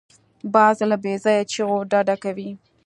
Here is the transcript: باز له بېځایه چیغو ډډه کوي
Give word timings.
باز 0.53 0.77
له 0.91 0.97
بېځایه 1.03 1.43
چیغو 1.51 1.77
ډډه 1.91 2.15
کوي 2.23 2.49